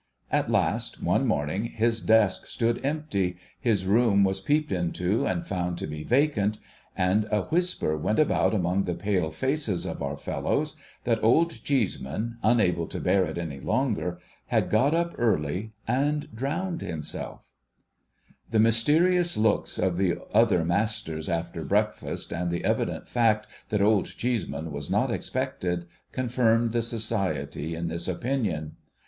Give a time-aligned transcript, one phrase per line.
[0.31, 5.77] At last, one morning, his desk stood empty, his room was peeped into, and found
[5.77, 6.57] to be vacant,
[6.97, 12.37] and a whisper went about among the pale faces of our fellows that Old Cheeseman,
[12.41, 17.53] unable to bear it any longer, had got up early and drowned himself.
[18.51, 22.33] GOOD FORTUNE OF OLD CHEESEMAN 47 The mysterious looks of the other masters after breakfast,
[22.33, 28.07] and the evident fact that Old Cheeseman was not expected, confirmed the Society in this
[28.07, 28.77] opinion.